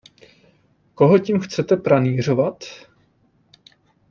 Koho 0.95 1.19
tím 1.19 1.39
chcete 1.39 1.77
pranýřovat? 1.77 2.63